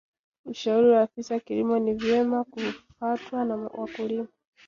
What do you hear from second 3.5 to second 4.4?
wakulima